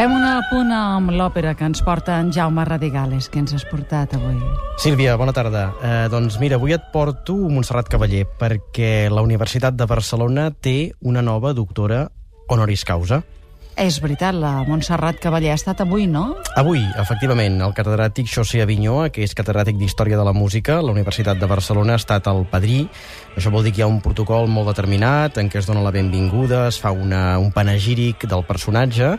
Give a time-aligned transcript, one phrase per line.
[0.00, 4.14] Fem una apunt amb l'òpera que ens porta en Jaume Radigales, que ens has portat
[4.16, 4.36] avui.
[4.80, 5.64] Sílvia, bona tarda.
[5.82, 11.24] Eh, doncs mira, avui et porto Montserrat Cavaller, perquè la Universitat de Barcelona té una
[11.26, 12.06] nova doctora
[12.48, 13.20] honoris causa.
[13.80, 16.34] És veritat, la Montserrat Cavaller ha estat avui, no?
[16.60, 21.40] Avui, efectivament, el catedràtic José Avinyó, que és catedràtic d'Història de la Música, la Universitat
[21.40, 22.82] de Barcelona ha estat el padrí.
[23.40, 25.94] Això vol dir que hi ha un protocol molt determinat en què es dona la
[25.94, 29.14] benvinguda, es fa una, un panegíric del personatge,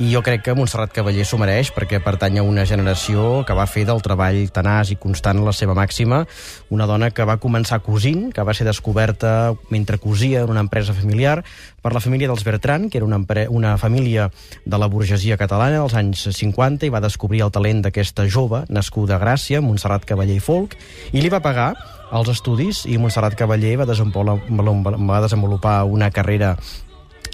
[0.00, 3.68] i jo crec que Montserrat Cavaller s'ho mereix perquè pertany a una generació que va
[3.68, 6.22] fer del treball tenaç i constant la seva màxima,
[6.72, 10.96] una dona que va començar cosint, que va ser descoberta mentre cosia en una empresa
[10.96, 11.42] familiar
[11.84, 13.20] per la família dels Bertran, que era una,
[13.52, 18.28] una família de la burgesia catalana als anys 50 i va descobrir el talent d'aquesta
[18.30, 20.78] jove nascuda a Gràcia, Montserrat Cavaller i Folk,
[21.12, 21.72] i li va pagar
[22.14, 26.54] els estudis i Montserrat Cavaller va desenvolupar, va desenvolupar una carrera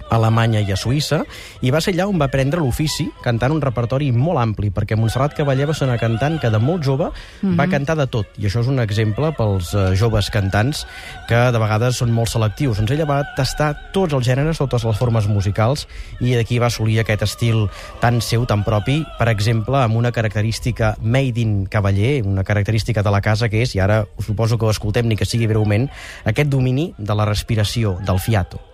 [0.09, 1.23] a Alemanya i a Suïssa,
[1.63, 5.37] i va ser allà on va aprendre l'ofici, cantant un repertori molt ampli, perquè Montserrat
[5.37, 7.57] Cavaller va ser una cantant que de molt jove mm -hmm.
[7.59, 10.87] va cantar de tot, i això és un exemple pels uh, joves cantants
[11.29, 12.79] que de vegades són molt selectius.
[12.79, 15.87] Doncs ella va tastar tots els gèneres, totes les formes musicals,
[16.21, 17.69] i d'aquí va assolir aquest estil
[18.01, 23.11] tan seu, tan propi, per exemple, amb una característica made in Cavaller, una característica de
[23.11, 25.89] la casa que és, i ara suposo que ho escoltem ni que sigui breument,
[26.25, 28.72] aquest domini de la respiració, del fiato.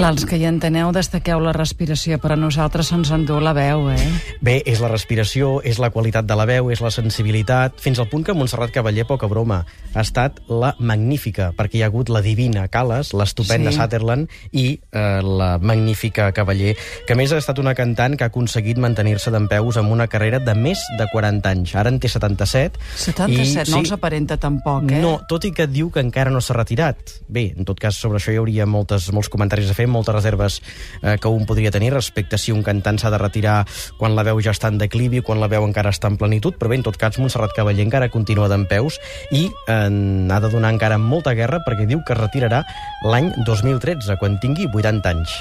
[0.00, 3.90] Clar, els que hi enteneu, destaqueu la respiració, però a nosaltres se'ns endú la veu,
[3.92, 4.06] eh?
[4.40, 8.08] Bé, és la respiració, és la qualitat de la veu, és la sensibilitat, fins al
[8.08, 9.58] punt que Montserrat Cavaller, poca broma,
[9.92, 13.76] ha estat la magnífica, perquè hi ha hagut la divina Cales, l'estupenda sí.
[13.76, 16.72] Sutherland i eh, la magnífica Cavaller,
[17.04, 20.40] que més ha estat una cantant que ha aconseguit mantenir-se d'en peus amb una carrera
[20.40, 21.74] de més de 40 anys.
[21.76, 22.80] Ara en té 77.
[23.04, 25.04] 77, i, no sí, els aparenta tampoc, eh?
[25.04, 27.18] No, tot i que diu que encara no s'ha retirat.
[27.28, 30.60] Bé, en tot cas, sobre això hi hauria moltes, molts comentaris a fer, moltes reserves
[31.02, 33.64] eh, que un podria tenir respecte si un cantant s'ha de retirar
[33.98, 36.72] quan la veu ja està en declivi, quan la veu encara està en plenitud, però
[36.72, 39.00] bé, en tot cas, Montserrat Cavaller encara continua d'en peus
[39.30, 42.64] i eh, ha de donar encara molta guerra perquè diu que es retirarà
[43.06, 45.40] l'any 2013, quan tingui 80 anys.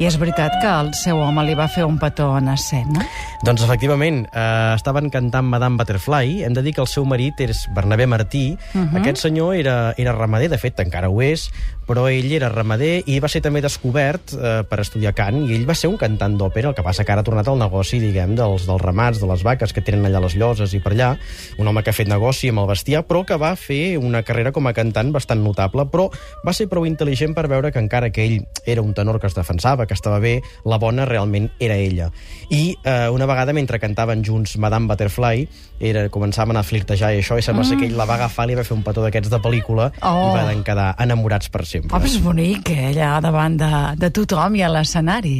[0.00, 3.02] I és veritat que el seu home li va fer un petó en escena?
[3.44, 6.38] Doncs efectivament, eh, estaven cantant Madame Butterfly.
[6.46, 8.56] Hem de dir que el seu marit és Bernabé Martí.
[8.72, 8.88] Uh mhm.
[8.88, 9.00] -huh.
[9.00, 11.50] Aquest senyor era, era ramader, de fet encara ho és,
[11.90, 15.66] però ell era ramader i va ser també descobert eh, per estudiar cant i ell
[15.68, 18.36] va ser un cantant d'òpera, el que passa que ara ha tornat al negoci, diguem,
[18.38, 21.18] dels, dels ramats, de les vaques que tenen allà les lloses i per allà.
[21.58, 24.52] Un home que ha fet negoci amb el bestiar, però que va fer una carrera
[24.52, 26.06] com a cantant bastant notable, però
[26.46, 29.34] va ser prou intel·ligent per veure que encara que ell era un tenor que es
[29.34, 32.10] defensava, que estava bé, la bona realment era ella.
[32.48, 35.48] I eh, una vegada, mentre cantaven junts Madame Butterfly,
[35.80, 37.80] era, començaven a flirtejar i això, i sembla mm.
[37.80, 40.30] que ell la va agafar, li va fer un petó d'aquests de pel·lícula oh.
[40.30, 41.96] i van quedar enamorats per sempre.
[41.96, 45.38] Oh, és bonic, eh, allà davant de, de tothom i a l'escenari.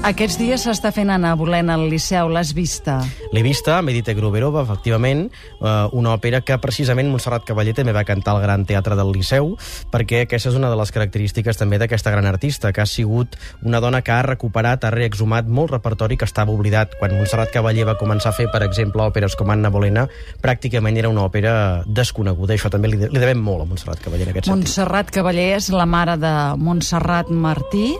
[0.00, 2.94] Aquests dies s'està fent anar volent al Liceu, l'has vista?
[3.36, 8.32] L'he vista, Medite Gruberova, efectivament, eh, una òpera que precisament Montserrat Cavaller també va cantar
[8.32, 9.52] al Gran Teatre del Liceu,
[9.92, 13.82] perquè aquesta és una de les característiques també d'aquesta gran artista, que ha sigut una
[13.84, 16.96] dona que ha recuperat, ha reexhumat molt repertori que estava oblidat.
[16.96, 20.08] Quan Montserrat Cavaller va començar a fer, per exemple, òperes com Anna Bolena,
[20.40, 24.34] pràcticament era una òpera desconeguda, això també li, li devem molt a Montserrat Cavaller en
[24.34, 25.20] aquest Montserrat sentit.
[25.20, 27.98] Cavaller és la mare de Montserrat Martí,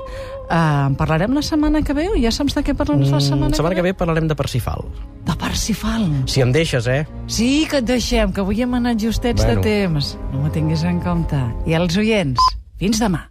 [0.51, 3.57] en parlarem la setmana que ve o ja saps de què parlem la setmana, mm,
[3.57, 3.91] setmana que ve?
[3.91, 4.85] que ve parlarem de Parsifal.
[5.25, 6.09] De Parsifal?
[6.27, 7.07] Si em deixes, eh?
[7.27, 9.61] Sí, que et deixem, que avui hem anat justets bueno.
[9.61, 10.17] de temps.
[10.33, 11.39] No m'ho tinguis en compte.
[11.67, 12.41] I els oients,
[12.83, 13.29] fins demà.